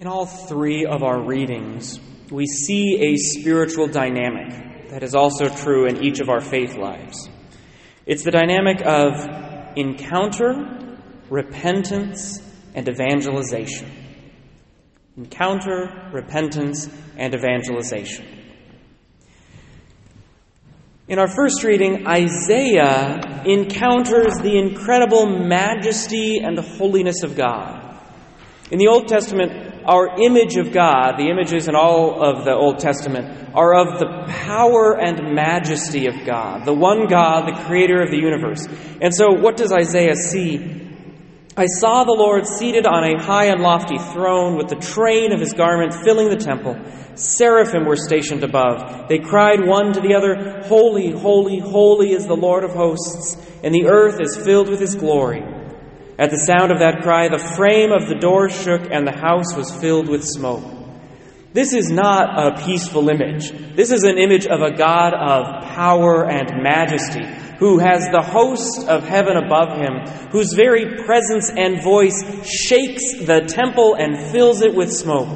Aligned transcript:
In 0.00 0.06
all 0.06 0.26
three 0.26 0.86
of 0.86 1.02
our 1.02 1.20
readings, 1.20 1.98
we 2.30 2.46
see 2.46 3.00
a 3.00 3.16
spiritual 3.16 3.88
dynamic 3.88 4.90
that 4.90 5.02
is 5.02 5.16
also 5.16 5.48
true 5.48 5.86
in 5.86 6.04
each 6.04 6.20
of 6.20 6.28
our 6.28 6.40
faith 6.40 6.76
lives. 6.76 7.28
It's 8.06 8.22
the 8.22 8.30
dynamic 8.30 8.80
of 8.86 9.14
encounter, 9.76 10.96
repentance, 11.28 12.40
and 12.76 12.88
evangelization. 12.88 13.90
Encounter, 15.16 16.10
repentance, 16.12 16.88
and 17.16 17.34
evangelization. 17.34 18.24
In 21.08 21.18
our 21.18 21.28
first 21.28 21.64
reading, 21.64 22.06
Isaiah 22.06 23.42
encounters 23.44 24.34
the 24.42 24.58
incredible 24.58 25.26
majesty 25.26 26.38
and 26.38 26.56
the 26.56 26.62
holiness 26.62 27.24
of 27.24 27.34
God. 27.34 27.86
In 28.70 28.78
the 28.78 28.86
Old 28.86 29.08
Testament, 29.08 29.67
our 29.88 30.20
image 30.20 30.56
of 30.56 30.70
God, 30.70 31.16
the 31.16 31.30
images 31.30 31.66
in 31.66 31.74
all 31.74 32.22
of 32.22 32.44
the 32.44 32.52
Old 32.52 32.78
Testament, 32.78 33.54
are 33.54 33.74
of 33.74 33.98
the 33.98 34.24
power 34.28 35.00
and 35.00 35.34
majesty 35.34 36.06
of 36.06 36.26
God, 36.26 36.66
the 36.66 36.74
one 36.74 37.06
God, 37.08 37.48
the 37.48 37.64
creator 37.64 38.02
of 38.02 38.10
the 38.10 38.18
universe. 38.18 38.68
And 39.00 39.14
so, 39.14 39.32
what 39.32 39.56
does 39.56 39.72
Isaiah 39.72 40.14
see? 40.14 40.84
I 41.56 41.66
saw 41.66 42.04
the 42.04 42.12
Lord 42.12 42.46
seated 42.46 42.86
on 42.86 43.02
a 43.02 43.20
high 43.20 43.46
and 43.46 43.62
lofty 43.62 43.98
throne 43.98 44.56
with 44.56 44.68
the 44.68 44.76
train 44.76 45.32
of 45.32 45.40
his 45.40 45.54
garment 45.54 45.94
filling 45.94 46.28
the 46.28 46.36
temple. 46.36 46.76
Seraphim 47.14 47.86
were 47.86 47.96
stationed 47.96 48.44
above. 48.44 49.08
They 49.08 49.18
cried 49.18 49.66
one 49.66 49.94
to 49.94 50.00
the 50.00 50.14
other, 50.14 50.62
Holy, 50.68 51.10
holy, 51.10 51.58
holy 51.58 52.12
is 52.12 52.26
the 52.26 52.36
Lord 52.36 52.62
of 52.62 52.72
hosts, 52.72 53.36
and 53.64 53.74
the 53.74 53.86
earth 53.86 54.20
is 54.20 54.36
filled 54.36 54.68
with 54.68 54.80
his 54.80 54.94
glory. 54.94 55.42
At 56.18 56.30
the 56.30 56.36
sound 56.36 56.72
of 56.72 56.80
that 56.80 57.02
cry, 57.02 57.28
the 57.28 57.38
frame 57.38 57.92
of 57.92 58.08
the 58.08 58.18
door 58.18 58.50
shook 58.50 58.90
and 58.90 59.06
the 59.06 59.16
house 59.16 59.54
was 59.56 59.72
filled 59.80 60.08
with 60.08 60.24
smoke. 60.24 60.64
This 61.52 61.72
is 61.72 61.90
not 61.90 62.38
a 62.38 62.64
peaceful 62.64 63.08
image. 63.08 63.52
This 63.76 63.92
is 63.92 64.02
an 64.02 64.18
image 64.18 64.46
of 64.46 64.60
a 64.60 64.76
God 64.76 65.14
of 65.14 65.64
power 65.64 66.28
and 66.28 66.62
majesty, 66.62 67.24
who 67.58 67.78
has 67.78 68.08
the 68.08 68.22
host 68.22 68.86
of 68.88 69.04
heaven 69.04 69.36
above 69.36 69.78
him, 69.78 70.28
whose 70.30 70.52
very 70.54 71.04
presence 71.04 71.50
and 71.50 71.82
voice 71.82 72.20
shakes 72.44 73.24
the 73.24 73.46
temple 73.48 73.94
and 73.94 74.30
fills 74.32 74.60
it 74.60 74.74
with 74.74 74.92
smoke. 74.92 75.28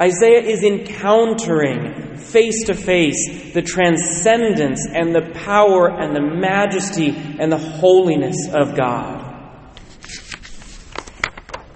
Isaiah 0.00 0.42
is 0.42 0.62
encountering 0.62 2.16
face 2.16 2.64
to 2.66 2.74
face 2.74 3.52
the 3.52 3.62
transcendence 3.62 4.86
and 4.88 5.14
the 5.14 5.32
power 5.34 5.88
and 5.88 6.14
the 6.14 6.22
majesty 6.22 7.10
and 7.10 7.52
the 7.52 7.58
holiness 7.58 8.48
of 8.54 8.76
God. 8.76 9.19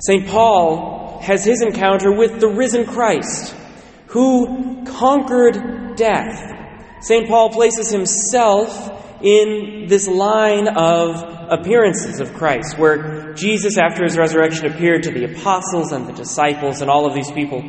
St. 0.06 0.26
Paul 0.28 1.20
has 1.22 1.44
his 1.44 1.62
encounter 1.62 2.12
with 2.12 2.38
the 2.38 2.48
risen 2.48 2.84
Christ, 2.84 3.54
who 4.08 4.84
conquered 4.84 5.96
death. 5.96 6.52
St. 7.00 7.26
Paul 7.26 7.48
places 7.50 7.90
himself 7.90 8.90
in 9.22 9.86
this 9.88 10.06
line 10.06 10.68
of 10.68 11.22
appearances 11.50 12.20
of 12.20 12.34
Christ, 12.34 12.78
where 12.78 13.32
Jesus, 13.32 13.78
after 13.78 14.04
his 14.04 14.18
resurrection, 14.18 14.66
appeared 14.66 15.04
to 15.04 15.10
the 15.10 15.24
apostles 15.24 15.92
and 15.92 16.06
the 16.06 16.12
disciples 16.12 16.82
and 16.82 16.90
all 16.90 17.06
of 17.06 17.14
these 17.14 17.30
people. 17.30 17.62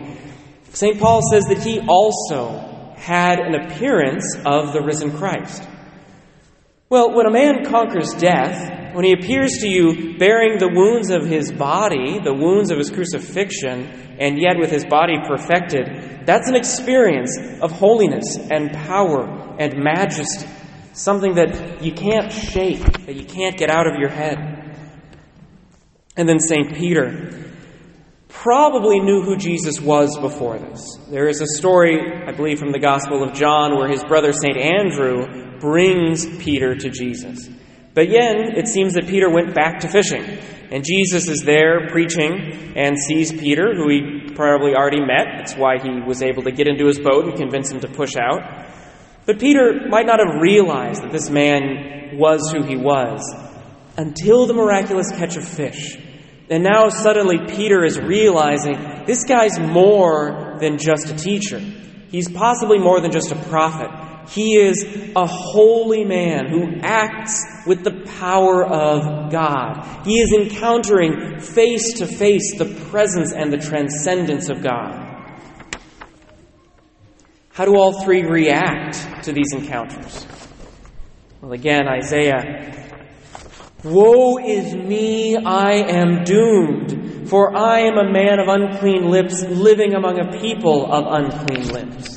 St. 0.74 1.00
Paul 1.00 1.22
says 1.32 1.46
that 1.46 1.64
he 1.64 1.80
also 1.88 2.94
had 2.98 3.40
an 3.40 3.56
appearance 3.56 4.36
of 4.46 4.74
the 4.74 4.82
risen 4.82 5.18
Christ. 5.18 5.66
Well, 6.90 7.16
when 7.16 7.28
a 7.28 7.32
man 7.32 7.64
conquers 7.64 8.14
death, 8.14 8.75
when 8.96 9.04
he 9.04 9.12
appears 9.12 9.58
to 9.60 9.68
you 9.68 10.18
bearing 10.18 10.58
the 10.58 10.70
wounds 10.70 11.10
of 11.10 11.26
his 11.26 11.52
body, 11.52 12.18
the 12.20 12.34
wounds 12.34 12.72
of 12.72 12.78
his 12.78 12.90
crucifixion, 12.90 13.86
and 14.20 14.40
yet 14.40 14.58
with 14.58 14.72
his 14.72 14.86
body 14.86 15.18
perfected, 15.28 16.26
that's 16.26 16.48
an 16.48 16.56
experience 16.56 17.38
of 17.62 17.74
holiness 17.74 18.38
and 18.38 18.72
power 18.72 19.58
and 19.60 19.84
majesty. 19.84 20.48
Something 20.94 21.36
that 21.36 21.84
you 21.84 21.92
can't 21.92 22.32
shake, 22.32 23.06
that 23.06 23.16
you 23.16 23.26
can't 23.26 23.58
get 23.58 23.70
out 23.70 23.86
of 23.86 24.00
your 24.00 24.08
head. 24.08 24.38
And 26.16 26.30
then 26.30 26.40
St. 26.40 26.74
Peter 26.74 27.52
probably 28.30 29.02
knew 29.02 29.24
who 29.24 29.36
Jesus 29.36 29.82
was 29.82 30.18
before 30.18 30.58
this. 30.58 30.98
There 31.10 31.28
is 31.28 31.42
a 31.42 31.48
story, 31.48 32.24
I 32.26 32.32
believe, 32.32 32.60
from 32.60 32.72
the 32.72 32.80
Gospel 32.80 33.24
of 33.24 33.34
John 33.34 33.76
where 33.76 33.90
his 33.90 34.06
brother 34.06 34.32
St. 34.32 34.56
Andrew 34.56 35.60
brings 35.60 36.26
Peter 36.38 36.76
to 36.76 36.90
Jesus. 36.90 37.50
But 37.96 38.10
then 38.10 38.58
it 38.58 38.68
seems 38.68 38.94
that 38.94 39.08
Peter 39.08 39.30
went 39.30 39.56
back 39.56 39.80
to 39.80 39.88
fishing. 39.88 40.38
And 40.70 40.84
Jesus 40.84 41.30
is 41.30 41.44
there 41.44 41.88
preaching 41.90 42.74
and 42.76 42.98
sees 43.00 43.32
Peter, 43.32 43.74
who 43.74 43.90
he 43.90 44.34
probably 44.36 44.76
already 44.76 45.00
met. 45.00 45.28
That's 45.38 45.56
why 45.56 45.78
he 45.82 46.02
was 46.02 46.22
able 46.22 46.44
to 46.44 46.52
get 46.52 46.68
into 46.68 46.86
his 46.86 47.00
boat 47.00 47.26
and 47.26 47.36
convince 47.36 47.72
him 47.72 47.80
to 47.80 47.88
push 47.88 48.18
out. 48.18 48.42
But 49.26 49.40
Peter 49.40 49.88
might 49.88 50.06
not 50.06 50.20
have 50.20 50.42
realized 50.42 51.04
that 51.04 51.12
this 51.12 51.30
man 51.30 52.18
was 52.18 52.52
who 52.52 52.64
he 52.64 52.76
was 52.76 53.22
until 53.98 54.46
the 54.46 54.54
miraculous 54.54 55.12
catch 55.12 55.38
of 55.38 55.48
fish. 55.48 55.98
And 56.50 56.64
now 56.64 56.90
suddenly 56.90 57.38
Peter 57.48 57.86
is 57.86 57.98
realizing 57.98 59.06
this 59.06 59.24
guy's 59.24 59.58
more 59.58 60.58
than 60.60 60.78
just 60.78 61.10
a 61.10 61.16
teacher. 61.16 61.60
He's 62.10 62.30
possibly 62.30 62.78
more 62.78 63.00
than 63.00 63.12
just 63.12 63.32
a 63.32 63.36
prophet. 63.36 63.90
He 64.28 64.58
is 64.58 64.86
a 65.16 65.26
holy 65.26 66.04
man 66.04 66.48
who 66.48 66.80
acts 66.82 67.44
with 67.66 67.84
the 67.84 68.06
power 68.20 68.66
of 68.66 69.32
God. 69.32 70.06
He 70.06 70.20
is 70.20 70.32
encountering 70.34 71.40
face 71.40 71.94
to 72.00 72.08
face 72.08 72.58
the 72.58 72.66
presence 72.90 73.34
and 73.34 73.52
the 73.52 73.58
transcendence 73.58 74.50
of 74.50 74.62
God. 74.64 75.02
How 77.54 77.66
do 77.66 77.76
all 77.76 78.04
three 78.04 78.24
react 78.24 79.24
to 79.24 79.32
these 79.32 79.54
encounters? 79.54 80.28
Well, 81.42 81.54
again, 81.54 81.88
Isaiah 81.88 82.76
Woe 83.86 84.40
is 84.40 84.74
me, 84.74 85.38
I 85.38 85.74
am 85.74 86.24
doomed, 86.24 87.30
for 87.30 87.56
I 87.56 87.82
am 87.82 88.00
a 88.00 88.12
man 88.12 88.40
of 88.40 88.48
unclean 88.48 89.12
lips, 89.12 89.44
living 89.44 89.94
among 89.94 90.20
a 90.20 90.40
people 90.40 90.92
of 90.92 91.06
unclean 91.08 91.68
lips. 91.68 92.15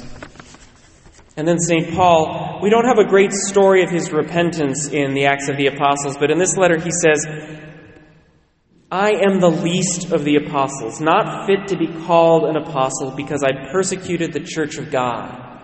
And 1.38 1.48
then 1.48 1.58
St. 1.58 1.94
Paul, 1.94 2.60
we 2.62 2.68
don't 2.68 2.84
have 2.84 2.98
a 2.98 3.08
great 3.08 3.32
story 3.32 3.82
of 3.82 3.90
his 3.90 4.12
repentance 4.12 4.88
in 4.88 5.14
the 5.14 5.24
Acts 5.24 5.48
of 5.48 5.56
the 5.56 5.68
Apostles, 5.68 6.18
but 6.18 6.30
in 6.30 6.38
this 6.38 6.56
letter 6.56 6.78
he 6.78 6.90
says, 6.90 7.24
I 8.90 9.12
am 9.12 9.40
the 9.40 9.50
least 9.50 10.12
of 10.12 10.24
the 10.24 10.36
apostles, 10.36 11.00
not 11.00 11.46
fit 11.46 11.68
to 11.68 11.76
be 11.76 11.86
called 12.06 12.44
an 12.44 12.56
apostle 12.56 13.12
because 13.12 13.42
I 13.42 13.70
persecuted 13.70 14.32
the 14.32 14.40
church 14.40 14.76
of 14.76 14.90
God. 14.90 15.62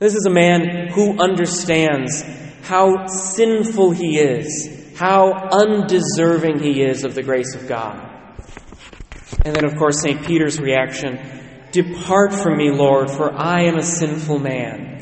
This 0.00 0.14
is 0.14 0.26
a 0.26 0.30
man 0.30 0.88
who 0.88 1.20
understands 1.20 2.24
how 2.62 3.06
sinful 3.06 3.92
he 3.92 4.18
is 4.18 4.84
how 4.94 5.32
undeserving 5.50 6.60
he 6.60 6.82
is 6.82 7.04
of 7.04 7.14
the 7.14 7.22
grace 7.22 7.54
of 7.54 7.66
God. 7.68 8.10
And 9.44 9.54
then, 9.54 9.64
of 9.64 9.76
course, 9.76 10.00
St. 10.00 10.24
Peter's 10.24 10.60
reaction 10.60 11.42
Depart 11.72 12.32
from 12.32 12.56
me, 12.56 12.70
Lord, 12.70 13.10
for 13.10 13.32
I 13.32 13.62
am 13.62 13.76
a 13.76 13.82
sinful 13.82 14.38
man. 14.38 14.93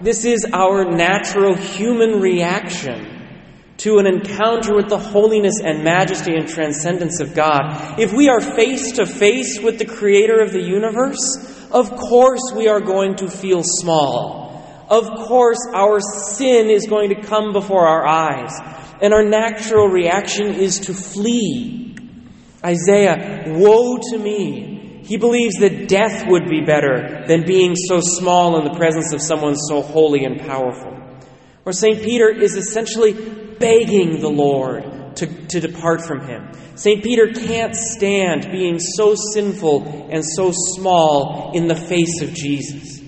This 0.00 0.26
is 0.26 0.46
our 0.52 0.84
natural 0.84 1.54
human 1.54 2.20
reaction 2.20 3.16
to 3.78 3.98
an 3.98 4.06
encounter 4.06 4.74
with 4.74 4.88
the 4.88 4.98
holiness 4.98 5.60
and 5.62 5.84
majesty 5.84 6.34
and 6.34 6.46
transcendence 6.48 7.20
of 7.20 7.34
God. 7.34 7.98
If 7.98 8.12
we 8.12 8.28
are 8.28 8.40
face 8.40 8.92
to 8.92 9.06
face 9.06 9.58
with 9.60 9.78
the 9.78 9.86
Creator 9.86 10.40
of 10.40 10.52
the 10.52 10.62
universe, 10.62 11.68
of 11.70 11.90
course 11.90 12.52
we 12.54 12.68
are 12.68 12.80
going 12.80 13.16
to 13.16 13.30
feel 13.30 13.62
small. 13.62 14.86
Of 14.88 15.06
course, 15.26 15.58
our 15.74 16.00
sin 16.00 16.70
is 16.70 16.86
going 16.86 17.10
to 17.10 17.22
come 17.22 17.52
before 17.52 17.86
our 17.86 18.06
eyes 18.06 18.52
and 19.00 19.12
our 19.12 19.24
natural 19.24 19.88
reaction 19.88 20.54
is 20.54 20.80
to 20.80 20.94
flee. 20.94 21.96
Isaiah, 22.64 23.44
woe 23.46 23.98
to 24.10 24.18
me. 24.18 24.75
He 25.06 25.16
believes 25.16 25.54
that 25.60 25.88
death 25.88 26.24
would 26.26 26.48
be 26.48 26.62
better 26.62 27.24
than 27.28 27.46
being 27.46 27.76
so 27.76 28.00
small 28.00 28.58
in 28.58 28.64
the 28.64 28.76
presence 28.76 29.12
of 29.12 29.22
someone 29.22 29.54
so 29.54 29.80
holy 29.80 30.24
and 30.24 30.40
powerful. 30.40 30.98
Or 31.64 31.72
St. 31.72 32.02
Peter 32.02 32.28
is 32.28 32.56
essentially 32.56 33.12
begging 33.12 34.20
the 34.20 34.28
Lord 34.28 35.16
to, 35.16 35.26
to 35.26 35.60
depart 35.60 36.02
from 36.02 36.26
him. 36.26 36.50
St. 36.74 37.02
Peter 37.02 37.28
can't 37.28 37.74
stand 37.74 38.50
being 38.50 38.78
so 38.78 39.14
sinful 39.14 40.08
and 40.10 40.24
so 40.24 40.52
small 40.52 41.52
in 41.54 41.68
the 41.68 41.76
face 41.76 42.20
of 42.20 42.34
Jesus. 42.34 43.00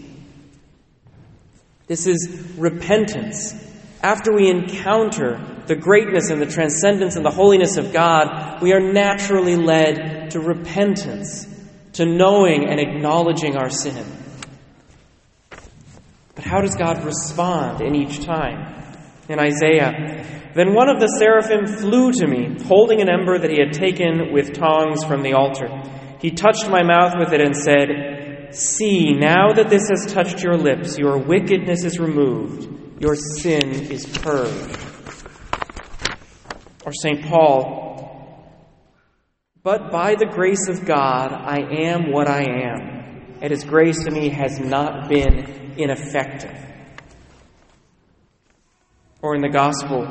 This 1.86 2.06
is 2.06 2.54
repentance. 2.56 3.54
After 4.02 4.32
we 4.32 4.48
encounter 4.48 5.64
the 5.66 5.76
greatness 5.76 6.30
and 6.30 6.40
the 6.40 6.46
transcendence 6.46 7.16
and 7.16 7.24
the 7.24 7.30
holiness 7.30 7.76
of 7.76 7.92
God, 7.92 8.62
we 8.62 8.72
are 8.72 8.92
naturally 8.92 9.56
led 9.56 10.30
to 10.30 10.40
repentance, 10.40 11.46
to 11.98 12.06
knowing 12.06 12.68
and 12.68 12.78
acknowledging 12.78 13.56
our 13.56 13.70
sin. 13.70 14.06
But 16.36 16.44
how 16.44 16.60
does 16.60 16.76
God 16.76 17.04
respond 17.04 17.80
in 17.80 17.96
each 17.96 18.24
time? 18.24 18.76
In 19.28 19.40
Isaiah, 19.40 20.52
then 20.54 20.74
one 20.74 20.88
of 20.88 21.00
the 21.00 21.08
seraphim 21.18 21.66
flew 21.66 22.12
to 22.12 22.26
me, 22.28 22.56
holding 22.66 23.00
an 23.00 23.08
ember 23.10 23.36
that 23.40 23.50
he 23.50 23.58
had 23.58 23.72
taken 23.72 24.32
with 24.32 24.52
tongs 24.52 25.02
from 25.04 25.22
the 25.22 25.32
altar. 25.32 25.68
He 26.20 26.30
touched 26.30 26.70
my 26.70 26.84
mouth 26.84 27.14
with 27.18 27.32
it 27.32 27.40
and 27.40 27.56
said, 27.56 28.54
See, 28.54 29.12
now 29.12 29.52
that 29.54 29.68
this 29.68 29.88
has 29.90 30.12
touched 30.12 30.40
your 30.40 30.56
lips, 30.56 30.98
your 30.98 31.18
wickedness 31.18 31.84
is 31.84 31.98
removed, 31.98 33.02
your 33.02 33.16
sin 33.16 33.90
is 33.90 34.06
purged. 34.06 34.78
Or 36.86 36.92
St. 36.92 37.26
Paul, 37.26 37.87
but 39.62 39.90
by 39.90 40.14
the 40.14 40.26
grace 40.26 40.68
of 40.68 40.84
God, 40.84 41.32
I 41.32 41.58
am 41.82 42.12
what 42.12 42.28
I 42.28 42.42
am, 42.42 43.38
and 43.40 43.50
his 43.50 43.64
grace 43.64 44.04
to 44.04 44.10
me 44.10 44.28
has 44.28 44.58
not 44.58 45.08
been 45.08 45.74
ineffective. 45.76 46.56
Or 49.20 49.34
in 49.34 49.42
the 49.42 49.48
Gospel, 49.48 50.06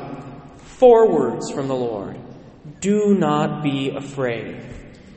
four 0.58 1.10
words 1.10 1.50
from 1.50 1.66
the 1.68 1.74
Lord 1.74 2.18
Do 2.80 3.14
not 3.14 3.62
be 3.62 3.90
afraid. 3.96 4.62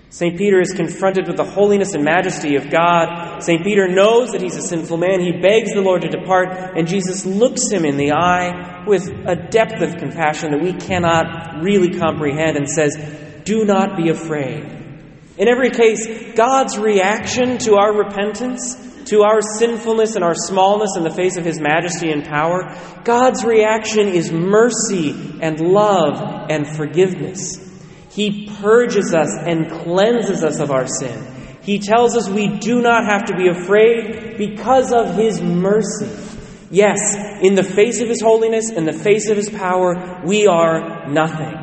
St. 0.10 0.38
Peter 0.38 0.60
is 0.60 0.74
confronted 0.74 1.26
with 1.28 1.38
the 1.38 1.46
holiness 1.46 1.94
and 1.94 2.04
majesty 2.04 2.58
of 2.58 2.70
God. 2.70 3.40
St. 3.42 3.64
Peter 3.64 3.88
knows 3.88 4.34
that 4.34 4.42
he's 4.42 4.58
a 4.58 4.62
sinful 4.62 4.98
man. 4.98 5.22
He 5.22 5.40
begs 5.42 5.74
the 5.74 5.82
Lord 5.82 6.02
to 6.02 6.10
depart, 6.10 6.78
and 6.78 6.86
Jesus 6.86 7.26
looks 7.26 7.70
him 7.72 7.86
in 7.86 7.96
the 7.96 8.12
eye 8.12 8.84
with 8.86 9.08
a 9.08 9.36
depth 9.38 9.82
of 9.82 9.96
compassion 9.96 10.52
that 10.52 10.62
we 10.62 10.74
cannot 10.74 11.64
really 11.64 11.98
comprehend 11.98 12.58
and 12.58 12.68
says, 12.68 12.94
Do 13.44 13.66
not 13.66 13.98
be 13.98 14.10
afraid. 14.10 14.64
In 15.38 15.48
every 15.48 15.72
case, 15.72 16.36
God's 16.36 16.78
reaction 16.78 17.58
to 17.60 17.76
our 17.76 17.96
repentance, 17.96 18.76
to 19.06 19.24
our 19.24 19.42
sinfulness 19.42 20.16
and 20.16 20.24
our 20.24 20.36
smallness 20.36 20.92
in 20.98 21.04
the 21.04 21.10
face 21.10 21.38
of 21.38 21.46
His 21.46 21.60
majesty 21.60 22.12
and 22.12 22.24
power, 22.24 22.76
God's 23.04 23.44
reaction 23.44 24.08
is 24.08 24.32
mercy 24.32 25.12
and 25.42 25.60
love 25.60 26.50
and 26.50 26.68
forgiveness. 26.68 27.58
He 28.12 28.50
purges 28.62 29.14
us 29.14 29.30
and 29.38 29.72
cleanses 29.72 30.44
us 30.44 30.60
of 30.60 30.70
our 30.70 30.88
sin. 30.88 31.28
He 31.62 31.80
tells 31.80 32.18
us 32.18 32.30
we 32.30 32.60
do 32.60 32.82
not 32.82 33.06
have 33.06 33.26
to 33.26 33.36
be 33.36 33.48
afraid 33.48 34.38
because 34.38 34.92
of 34.92 35.16
His 35.16 35.42
mercy. 35.42 36.10
Yes, 36.70 37.16
in 37.42 37.56
the 37.56 37.64
face 37.64 38.02
of 38.02 38.10
His 38.10 38.22
holiness, 38.22 38.70
in 38.70 38.86
the 38.86 38.94
face 38.94 39.30
of 39.30 39.38
His 39.38 39.50
power, 39.50 40.22
we 40.26 40.48
are 40.48 41.08
nothing. 41.10 41.61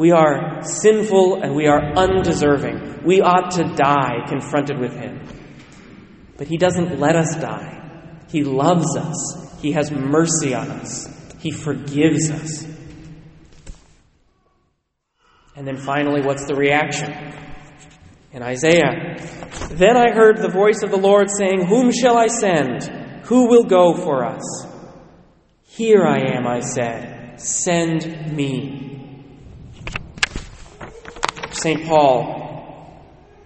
We 0.00 0.12
are 0.12 0.62
sinful 0.62 1.42
and 1.42 1.54
we 1.54 1.66
are 1.66 1.92
undeserving. 1.92 3.04
We 3.04 3.20
ought 3.20 3.50
to 3.56 3.64
die 3.64 4.24
confronted 4.26 4.78
with 4.78 4.94
Him. 4.94 5.20
But 6.38 6.46
He 6.46 6.56
doesn't 6.56 6.98
let 6.98 7.16
us 7.16 7.36
die. 7.36 8.16
He 8.30 8.42
loves 8.42 8.96
us. 8.96 9.60
He 9.60 9.72
has 9.72 9.90
mercy 9.90 10.54
on 10.54 10.70
us. 10.70 11.06
He 11.38 11.50
forgives 11.50 12.30
us. 12.30 12.64
And 15.54 15.66
then 15.66 15.76
finally, 15.76 16.22
what's 16.22 16.46
the 16.46 16.54
reaction? 16.54 17.12
In 18.32 18.42
Isaiah, 18.42 19.16
then 19.72 19.98
I 19.98 20.12
heard 20.12 20.38
the 20.38 20.48
voice 20.48 20.82
of 20.82 20.90
the 20.90 20.96
Lord 20.96 21.28
saying, 21.28 21.66
Whom 21.66 21.92
shall 21.92 22.16
I 22.16 22.28
send? 22.28 22.84
Who 23.26 23.48
will 23.48 23.64
go 23.64 23.92
for 23.92 24.24
us? 24.24 24.66
Here 25.64 26.04
I 26.06 26.36
am, 26.36 26.46
I 26.46 26.60
said, 26.60 27.38
send 27.38 28.34
me. 28.34 28.79
St. 31.60 31.86
Paul 31.86 32.40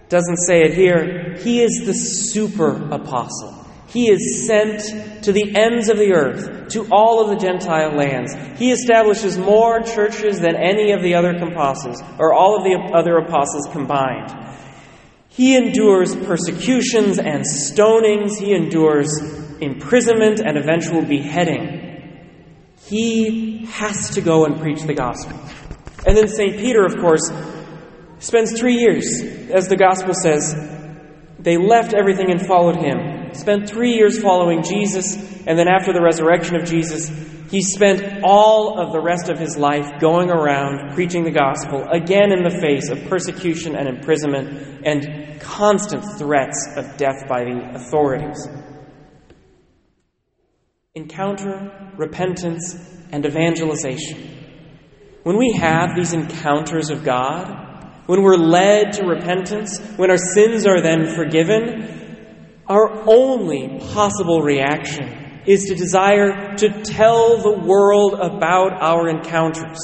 doesn't 0.09 0.37
say 0.37 0.63
it 0.63 0.73
here. 0.73 1.35
He 1.39 1.61
is 1.61 1.83
the 1.85 1.93
super 1.93 2.91
apostle. 2.91 3.65
He 3.87 4.09
is 4.09 4.45
sent 4.45 5.23
to 5.23 5.31
the 5.31 5.55
ends 5.55 5.89
of 5.89 5.97
the 5.97 6.13
earth, 6.13 6.69
to 6.69 6.87
all 6.91 7.23
of 7.23 7.29
the 7.29 7.37
Gentile 7.37 7.95
lands. 7.95 8.35
He 8.59 8.71
establishes 8.71 9.37
more 9.37 9.81
churches 9.81 10.39
than 10.39 10.55
any 10.55 10.91
of 10.91 11.01
the 11.01 11.15
other 11.15 11.31
apostles, 11.31 12.01
or 12.19 12.33
all 12.33 12.57
of 12.57 12.63
the 12.63 12.75
other 12.93 13.17
apostles 13.17 13.67
combined. 13.71 14.33
He 15.29 15.55
endures 15.55 16.15
persecutions 16.15 17.19
and 17.19 17.43
stonings. 17.43 18.37
He 18.37 18.53
endures 18.53 19.09
imprisonment 19.59 20.39
and 20.39 20.57
eventual 20.57 21.01
beheading. 21.01 21.81
He 22.85 23.65
has 23.65 24.11
to 24.11 24.21
go 24.21 24.45
and 24.45 24.59
preach 24.59 24.83
the 24.83 24.93
gospel. 24.93 25.39
And 26.05 26.15
then 26.15 26.27
St. 26.27 26.57
Peter, 26.57 26.85
of 26.85 26.97
course, 26.97 27.31
spends 28.25 28.59
three 28.59 28.75
years, 28.75 29.21
as 29.53 29.67
the 29.67 29.77
gospel 29.77 30.13
says, 30.13 30.55
they 31.39 31.57
left 31.57 31.93
everything 31.93 32.31
and 32.31 32.45
followed 32.45 32.77
him 32.77 33.15
spent 33.35 33.69
three 33.69 33.93
years 33.93 34.21
following 34.21 34.63
Jesus, 34.63 35.15
and 35.45 35.57
then 35.57 35.67
after 35.67 35.93
the 35.93 36.01
resurrection 36.01 36.55
of 36.55 36.65
Jesus, 36.65 37.09
he 37.49 37.61
spent 37.61 38.23
all 38.23 38.79
of 38.79 38.91
the 38.91 38.99
rest 38.99 39.29
of 39.29 39.37
his 39.37 39.55
life 39.55 39.99
going 39.99 40.31
around 40.31 40.93
preaching 40.93 41.23
the 41.23 41.31
gospel, 41.31 41.85
again 41.91 42.31
in 42.31 42.43
the 42.43 42.57
face 42.61 42.89
of 42.89 43.03
persecution 43.07 43.75
and 43.75 43.87
imprisonment 43.87 44.85
and 44.85 45.39
constant 45.39 46.03
threats 46.17 46.67
of 46.75 46.97
death 46.97 47.27
by 47.27 47.43
the 47.43 47.71
authorities. 47.75 48.47
Encounter, 50.95 51.93
repentance, 51.97 52.75
and 53.11 53.25
evangelization. 53.25 54.31
When 55.23 55.37
we 55.37 55.53
have 55.53 55.95
these 55.95 56.13
encounters 56.13 56.89
of 56.89 57.03
God, 57.03 57.64
when 58.05 58.21
we're 58.21 58.37
led 58.37 58.93
to 58.93 59.05
repentance, 59.05 59.79
when 59.97 60.11
our 60.11 60.17
sins 60.17 60.67
are 60.67 60.81
then 60.81 61.15
forgiven, 61.15 62.61
our 62.67 63.07
only 63.07 63.79
possible 63.93 64.41
reaction 64.41 65.43
is 65.45 65.65
to 65.65 65.75
desire 65.75 66.55
to 66.57 66.83
tell 66.83 67.37
the 67.37 67.59
world 67.65 68.13
about 68.13 68.73
our 68.81 69.07
encounters. 69.07 69.77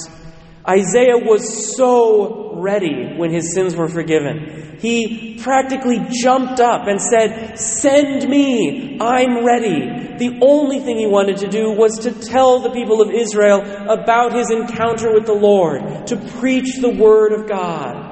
Isaiah 0.67 1.17
was 1.17 1.75
so 1.75 2.55
ready 2.55 3.15
when 3.17 3.31
his 3.31 3.53
sins 3.53 3.75
were 3.75 3.87
forgiven. 3.87 4.77
He 4.79 5.39
practically 5.41 5.99
jumped 6.09 6.59
up 6.59 6.87
and 6.87 7.01
said, 7.01 7.57
Send 7.57 8.27
me, 8.29 8.97
I'm 8.99 9.45
ready. 9.45 10.17
The 10.17 10.39
only 10.41 10.79
thing 10.79 10.97
he 10.97 11.07
wanted 11.07 11.37
to 11.37 11.47
do 11.47 11.71
was 11.71 11.99
to 11.99 12.11
tell 12.11 12.59
the 12.59 12.71
people 12.71 13.01
of 13.01 13.09
Israel 13.11 13.61
about 13.89 14.33
his 14.33 14.51
encounter 14.51 15.11
with 15.13 15.25
the 15.25 15.33
Lord, 15.33 16.07
to 16.07 16.17
preach 16.39 16.77
the 16.79 16.89
Word 16.89 17.33
of 17.33 17.47
God. 17.47 18.10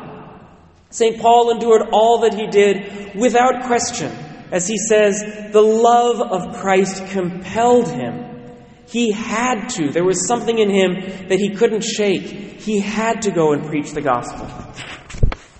St. 0.89 1.19
Paul 1.19 1.51
endured 1.51 1.89
all 1.91 2.19
that 2.19 2.33
he 2.33 2.47
did 2.47 3.15
without 3.15 3.65
question 3.67 4.11
as 4.51 4.67
he 4.67 4.77
says, 4.77 5.21
the 5.51 5.61
love 5.61 6.21
of 6.21 6.57
Christ 6.57 7.07
compelled 7.09 7.87
him. 7.87 8.25
He 8.87 9.11
had 9.11 9.69
to. 9.69 9.91
There 9.91 10.03
was 10.03 10.27
something 10.27 10.57
in 10.57 10.69
him 10.69 11.27
that 11.29 11.37
he 11.39 11.55
couldn't 11.55 11.83
shake. 11.83 12.23
He 12.23 12.79
had 12.79 13.21
to 13.23 13.31
go 13.31 13.53
and 13.53 13.67
preach 13.67 13.91
the 13.91 14.01
gospel. 14.01 14.47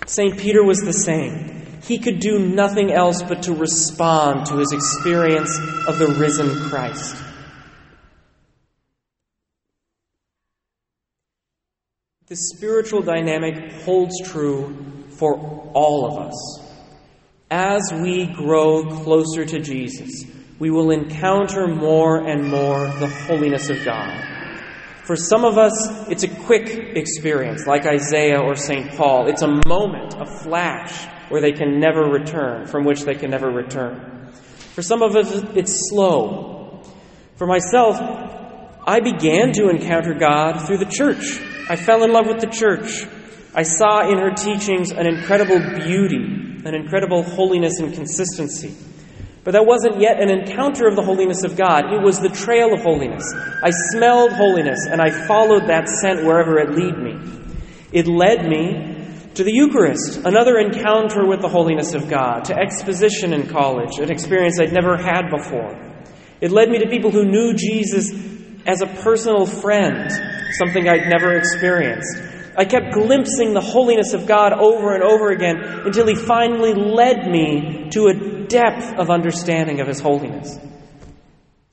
St. 0.06 0.36
Peter 0.36 0.64
was 0.64 0.80
the 0.80 0.92
same. 0.92 1.78
He 1.84 1.98
could 1.98 2.18
do 2.18 2.38
nothing 2.40 2.92
else 2.92 3.22
but 3.22 3.44
to 3.44 3.54
respond 3.54 4.46
to 4.46 4.56
his 4.56 4.72
experience 4.72 5.56
of 5.86 5.98
the 5.98 6.08
risen 6.18 6.48
Christ. 6.68 7.16
The 12.26 12.36
spiritual 12.36 13.02
dynamic 13.02 13.72
holds 13.82 14.20
true 14.24 14.99
for 15.20 15.36
all 15.74 16.06
of 16.06 16.28
us. 16.28 16.66
As 17.50 17.92
we 17.92 18.26
grow 18.26 18.84
closer 19.02 19.44
to 19.44 19.60
Jesus, 19.60 20.24
we 20.58 20.70
will 20.70 20.90
encounter 20.90 21.68
more 21.68 22.26
and 22.26 22.48
more 22.48 22.86
the 22.86 23.06
holiness 23.06 23.68
of 23.68 23.84
God. 23.84 24.26
For 25.04 25.16
some 25.16 25.44
of 25.44 25.58
us, 25.58 26.08
it's 26.08 26.22
a 26.22 26.28
quick 26.28 26.96
experience, 26.96 27.66
like 27.66 27.84
Isaiah 27.84 28.40
or 28.40 28.54
St. 28.54 28.92
Paul. 28.92 29.28
It's 29.28 29.42
a 29.42 29.60
moment, 29.66 30.14
a 30.18 30.24
flash, 30.24 31.06
where 31.28 31.42
they 31.42 31.52
can 31.52 31.80
never 31.80 32.02
return, 32.02 32.66
from 32.66 32.84
which 32.84 33.02
they 33.02 33.14
can 33.14 33.30
never 33.30 33.50
return. 33.50 34.30
For 34.74 34.82
some 34.82 35.02
of 35.02 35.16
us, 35.16 35.30
it's 35.54 35.90
slow. 35.90 36.82
For 37.36 37.46
myself, 37.46 37.98
I 38.86 39.00
began 39.00 39.52
to 39.52 39.68
encounter 39.68 40.14
God 40.14 40.66
through 40.66 40.78
the 40.78 40.86
church. 40.90 41.40
I 41.68 41.76
fell 41.76 42.04
in 42.04 42.12
love 42.12 42.26
with 42.26 42.40
the 42.40 42.46
church. 42.46 43.06
I 43.54 43.62
saw 43.62 44.08
in 44.10 44.18
her 44.18 44.30
teachings 44.30 44.90
an 44.90 45.06
incredible 45.06 45.58
beauty 45.58 46.40
an 46.64 46.74
incredible 46.74 47.22
holiness 47.22 47.78
and 47.78 47.92
consistency. 47.92 48.74
But 49.42 49.52
that 49.52 49.64
wasn't 49.64 50.00
yet 50.00 50.20
an 50.20 50.30
encounter 50.30 50.86
of 50.86 50.96
the 50.96 51.02
holiness 51.02 51.44
of 51.44 51.56
God. 51.56 51.92
It 51.92 52.02
was 52.02 52.20
the 52.20 52.28
trail 52.28 52.74
of 52.74 52.82
holiness. 52.82 53.24
I 53.34 53.70
smelled 53.92 54.32
holiness 54.32 54.80
and 54.90 55.00
I 55.00 55.10
followed 55.26 55.68
that 55.68 55.88
scent 55.88 56.24
wherever 56.24 56.58
it 56.58 56.70
led 56.70 56.98
me. 56.98 57.18
It 57.92 58.06
led 58.06 58.46
me 58.46 58.98
to 59.34 59.44
the 59.44 59.52
Eucharist, 59.52 60.18
another 60.24 60.58
encounter 60.58 61.26
with 61.26 61.40
the 61.40 61.48
holiness 61.48 61.94
of 61.94 62.10
God, 62.10 62.44
to 62.46 62.54
exposition 62.54 63.32
in 63.32 63.46
college, 63.48 63.98
an 63.98 64.10
experience 64.10 64.60
I'd 64.60 64.72
never 64.72 64.96
had 64.96 65.30
before. 65.30 65.78
It 66.40 66.50
led 66.50 66.68
me 66.68 66.78
to 66.80 66.88
people 66.88 67.10
who 67.10 67.24
knew 67.24 67.54
Jesus 67.54 68.12
as 68.66 68.82
a 68.82 68.86
personal 68.86 69.46
friend, 69.46 70.10
something 70.58 70.88
I'd 70.88 71.08
never 71.08 71.36
experienced. 71.36 72.29
I 72.56 72.64
kept 72.64 72.92
glimpsing 72.92 73.54
the 73.54 73.60
holiness 73.60 74.12
of 74.12 74.26
God 74.26 74.52
over 74.52 74.94
and 74.94 75.02
over 75.02 75.30
again 75.30 75.56
until 75.86 76.06
He 76.06 76.14
finally 76.14 76.74
led 76.74 77.30
me 77.30 77.88
to 77.90 78.08
a 78.08 78.46
depth 78.46 78.98
of 78.98 79.10
understanding 79.10 79.80
of 79.80 79.86
His 79.86 80.00
holiness. 80.00 80.58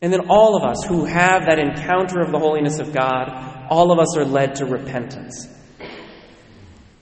And 0.01 0.13
then 0.13 0.29
all 0.29 0.55
of 0.55 0.63
us 0.63 0.83
who 0.83 1.05
have 1.05 1.45
that 1.45 1.57
encounter 1.57 2.21
of 2.21 2.31
the 2.31 2.39
holiness 2.39 2.79
of 2.79 2.93
God, 2.93 3.67
all 3.69 3.91
of 3.91 3.99
us 3.99 4.15
are 4.15 4.25
led 4.25 4.55
to 4.55 4.65
repentance. 4.65 5.47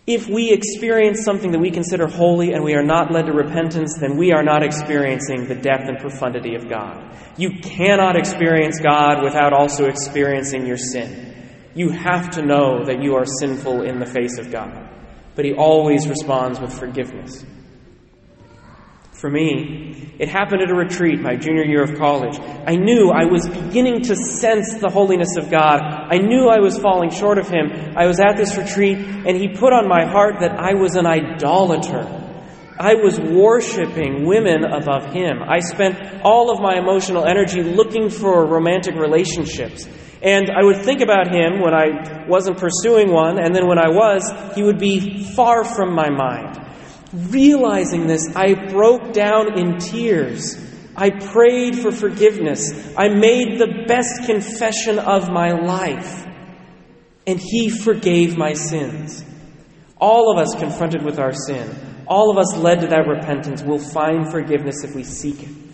If 0.07 0.27
we 0.29 0.53
experience 0.53 1.23
something 1.25 1.51
that 1.51 1.59
we 1.59 1.71
consider 1.71 2.07
holy 2.07 2.53
and 2.53 2.63
we 2.63 2.75
are 2.75 2.83
not 2.83 3.11
led 3.11 3.25
to 3.25 3.33
repentance, 3.33 3.97
then 3.99 4.17
we 4.17 4.31
are 4.31 4.43
not 4.43 4.63
experiencing 4.63 5.47
the 5.47 5.55
depth 5.55 5.89
and 5.89 5.97
profundity 5.97 6.53
of 6.55 6.69
God. 6.69 7.17
You 7.37 7.59
cannot 7.59 8.15
experience 8.15 8.79
God 8.79 9.23
without 9.23 9.51
also 9.51 9.85
experiencing 9.85 10.67
your 10.67 10.77
sin. 10.77 11.34
You 11.75 11.89
have 11.89 12.31
to 12.31 12.41
know 12.41 12.85
that 12.85 13.03
you 13.03 13.15
are 13.15 13.25
sinful 13.25 13.83
in 13.83 13.99
the 13.99 14.05
face 14.05 14.37
of 14.39 14.51
God. 14.51 14.89
But 15.35 15.45
He 15.45 15.53
always 15.53 16.07
responds 16.07 16.59
with 16.59 16.73
forgiveness. 16.73 17.45
For 19.11 19.29
me, 19.29 20.13
it 20.19 20.29
happened 20.29 20.61
at 20.61 20.69
a 20.69 20.75
retreat 20.75 21.19
my 21.19 21.35
junior 21.35 21.63
year 21.63 21.83
of 21.83 21.97
college. 21.97 22.37
I 22.39 22.75
knew 22.75 23.11
I 23.11 23.25
was 23.25 23.47
beginning 23.47 24.03
to 24.03 24.15
sense 24.15 24.75
the 24.79 24.89
holiness 24.89 25.35
of 25.37 25.49
God. 25.49 25.81
I 25.81 26.17
knew 26.17 26.47
I 26.47 26.59
was 26.59 26.77
falling 26.77 27.09
short 27.09 27.37
of 27.37 27.49
Him. 27.49 27.71
I 27.97 28.07
was 28.07 28.19
at 28.19 28.37
this 28.37 28.57
retreat, 28.57 28.97
and 28.97 29.35
He 29.35 29.49
put 29.49 29.73
on 29.73 29.87
my 29.87 30.05
heart 30.05 30.41
that 30.41 30.51
I 30.51 30.73
was 30.75 30.95
an 30.95 31.05
idolater. 31.05 32.03
I 32.77 32.95
was 32.95 33.19
worshiping 33.19 34.25
women 34.25 34.65
above 34.65 35.13
Him. 35.13 35.41
I 35.41 35.59
spent 35.59 36.21
all 36.23 36.51
of 36.51 36.61
my 36.61 36.77
emotional 36.77 37.25
energy 37.25 37.63
looking 37.63 38.09
for 38.09 38.45
romantic 38.45 38.95
relationships. 38.95 39.87
And 40.25 40.49
I 40.49 40.63
would 40.63 40.83
think 40.83 41.01
about 41.01 41.27
Him 41.31 41.61
when 41.61 41.75
I 41.75 42.25
wasn't 42.27 42.57
pursuing 42.57 43.13
one, 43.13 43.37
and 43.37 43.55
then 43.55 43.67
when 43.67 43.77
I 43.77 43.89
was, 43.89 44.23
He 44.55 44.63
would 44.63 44.79
be 44.79 45.23
far 45.23 45.63
from 45.63 45.93
my 45.93 46.09
mind. 46.09 46.59
Realizing 47.13 48.07
this, 48.07 48.35
I 48.35 48.55
broke 48.71 49.13
down 49.13 49.59
in 49.59 49.77
tears. 49.77 50.57
I 50.97 51.11
prayed 51.11 51.77
for 51.77 51.91
forgiveness. 51.91 52.91
I 52.97 53.09
made 53.09 53.59
the 53.59 53.85
best 53.87 54.25
confession 54.25 54.97
of 54.97 55.29
my 55.29 55.51
life. 55.51 56.25
And 57.27 57.39
He 57.39 57.69
forgave 57.69 58.35
my 58.35 58.53
sins. 58.53 59.23
All 59.97 60.31
of 60.31 60.39
us 60.39 60.55
confronted 60.55 61.03
with 61.03 61.19
our 61.19 61.33
sin, 61.33 61.69
all 62.07 62.31
of 62.31 62.37
us 62.37 62.57
led 62.57 62.81
to 62.81 62.87
that 62.87 63.07
repentance, 63.07 63.61
will 63.61 63.79
find 63.79 64.31
forgiveness 64.31 64.83
if 64.83 64.95
we 64.95 65.03
seek 65.03 65.43
it. 65.43 65.64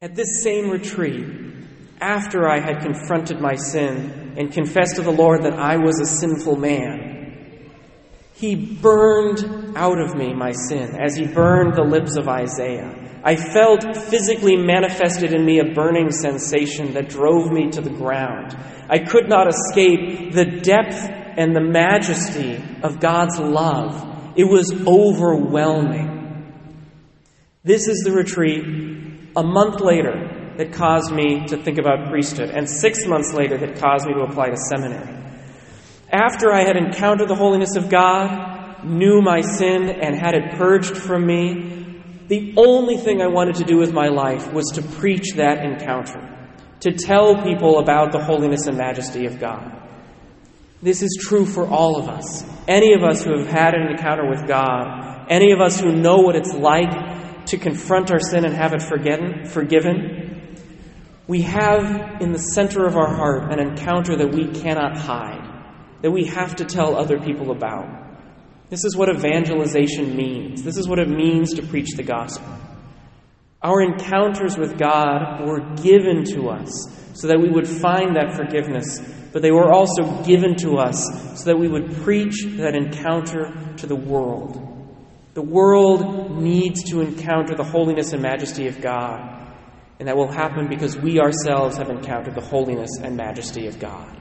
At 0.00 0.14
this 0.14 0.44
same 0.44 0.70
retreat, 0.70 1.26
after 2.00 2.48
I 2.48 2.60
had 2.60 2.82
confronted 2.82 3.40
my 3.40 3.56
sin 3.56 4.34
and 4.38 4.52
confessed 4.52 4.94
to 4.94 5.02
the 5.02 5.10
Lord 5.10 5.42
that 5.42 5.54
I 5.54 5.76
was 5.76 5.98
a 5.98 6.06
sinful 6.06 6.54
man, 6.54 7.72
he 8.32 8.54
burned 8.54 9.76
out 9.76 9.98
of 10.00 10.14
me 10.14 10.32
my 10.32 10.52
sin 10.52 10.94
as 10.94 11.16
he 11.16 11.26
burned 11.26 11.74
the 11.74 11.82
lips 11.82 12.16
of 12.16 12.28
Isaiah. 12.28 12.94
I 13.24 13.34
felt 13.34 13.96
physically 14.08 14.54
manifested 14.56 15.34
in 15.34 15.44
me 15.44 15.58
a 15.58 15.74
burning 15.74 16.12
sensation 16.12 16.94
that 16.94 17.08
drove 17.08 17.50
me 17.50 17.68
to 17.70 17.80
the 17.80 17.90
ground. 17.90 18.56
I 18.88 19.00
could 19.00 19.28
not 19.28 19.48
escape 19.48 20.30
the 20.30 20.60
depth 20.62 20.94
and 21.36 21.56
the 21.56 21.72
majesty 21.72 22.62
of 22.84 23.00
God's 23.00 23.40
love. 23.40 24.32
It 24.36 24.44
was 24.44 24.70
overwhelming. 24.86 26.54
This 27.64 27.88
is 27.88 28.04
the 28.04 28.12
retreat 28.12 29.07
a 29.38 29.42
month 29.44 29.80
later 29.80 30.54
that 30.56 30.72
caused 30.72 31.12
me 31.12 31.46
to 31.46 31.56
think 31.62 31.78
about 31.78 32.10
priesthood, 32.10 32.50
and 32.50 32.68
six 32.68 33.06
months 33.06 33.32
later 33.32 33.56
that 33.56 33.78
caused 33.78 34.04
me 34.04 34.12
to 34.14 34.22
apply 34.22 34.48
to 34.48 34.56
seminary. 34.68 35.14
After 36.10 36.52
I 36.52 36.64
had 36.64 36.76
encountered 36.76 37.28
the 37.28 37.36
holiness 37.36 37.76
of 37.76 37.88
God, 37.88 38.84
knew 38.84 39.22
my 39.22 39.40
sin, 39.40 39.88
and 39.88 40.16
had 40.16 40.34
it 40.34 40.56
purged 40.56 40.96
from 40.96 41.24
me, 41.24 42.02
the 42.26 42.54
only 42.56 42.96
thing 42.96 43.22
I 43.22 43.28
wanted 43.28 43.54
to 43.56 43.64
do 43.64 43.78
with 43.78 43.92
my 43.92 44.08
life 44.08 44.52
was 44.52 44.66
to 44.74 44.82
preach 44.82 45.34
that 45.36 45.64
encounter, 45.64 46.20
to 46.80 46.90
tell 46.90 47.40
people 47.44 47.78
about 47.78 48.10
the 48.10 48.22
holiness 48.22 48.66
and 48.66 48.76
majesty 48.76 49.26
of 49.26 49.38
God. 49.38 49.72
This 50.82 51.02
is 51.02 51.16
true 51.20 51.46
for 51.46 51.64
all 51.64 51.96
of 52.00 52.08
us. 52.08 52.44
Any 52.66 52.92
of 52.94 53.04
us 53.04 53.22
who 53.22 53.38
have 53.38 53.46
had 53.46 53.74
an 53.74 53.86
encounter 53.86 54.28
with 54.28 54.48
God, 54.48 55.26
any 55.30 55.52
of 55.52 55.60
us 55.60 55.80
who 55.80 55.92
know 55.92 56.18
what 56.18 56.34
it's 56.34 56.54
like 56.54 57.07
to 57.48 57.58
confront 57.58 58.10
our 58.10 58.20
sin 58.20 58.44
and 58.44 58.54
have 58.54 58.72
it 58.72 58.82
forgiven, 58.82 60.56
we 61.26 61.42
have 61.42 62.22
in 62.22 62.32
the 62.32 62.38
center 62.38 62.86
of 62.86 62.96
our 62.96 63.14
heart 63.14 63.52
an 63.52 63.60
encounter 63.60 64.16
that 64.16 64.32
we 64.34 64.48
cannot 64.48 64.96
hide 64.96 65.48
that 66.02 66.10
we 66.10 66.24
have 66.26 66.56
to 66.56 66.64
tell 66.64 66.96
other 66.96 67.18
people 67.18 67.50
about. 67.50 67.86
This 68.70 68.84
is 68.84 68.96
what 68.96 69.08
evangelization 69.08 70.16
means. 70.16 70.62
This 70.62 70.76
is 70.76 70.86
what 70.86 70.98
it 70.98 71.08
means 71.08 71.54
to 71.54 71.62
preach 71.62 71.96
the 71.96 72.02
gospel. 72.02 72.48
Our 73.62 73.82
encounters 73.82 74.56
with 74.56 74.78
God 74.78 75.44
were 75.44 75.60
given 75.76 76.24
to 76.26 76.48
us 76.50 76.70
so 77.14 77.26
that 77.26 77.40
we 77.40 77.50
would 77.50 77.66
find 77.66 78.14
that 78.14 78.36
forgiveness, 78.36 79.00
but 79.32 79.42
they 79.42 79.50
were 79.50 79.72
also 79.72 80.22
given 80.22 80.54
to 80.56 80.76
us 80.76 81.04
so 81.40 81.46
that 81.46 81.58
we 81.58 81.66
would 81.66 81.92
preach 82.02 82.44
that 82.58 82.76
encounter 82.76 83.74
to 83.78 83.86
the 83.86 83.96
world. 83.96 84.67
The 85.38 85.44
world 85.44 86.32
needs 86.36 86.82
to 86.90 87.00
encounter 87.00 87.54
the 87.54 87.62
holiness 87.62 88.12
and 88.12 88.20
majesty 88.20 88.66
of 88.66 88.80
God, 88.80 89.20
and 90.00 90.08
that 90.08 90.16
will 90.16 90.32
happen 90.32 90.66
because 90.68 90.98
we 90.98 91.20
ourselves 91.20 91.76
have 91.76 91.90
encountered 91.90 92.34
the 92.34 92.40
holiness 92.40 92.90
and 93.00 93.16
majesty 93.16 93.68
of 93.68 93.78
God. 93.78 94.17